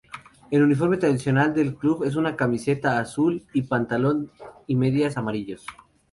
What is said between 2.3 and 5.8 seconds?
camiseta azul y pantalón y medias amarillos.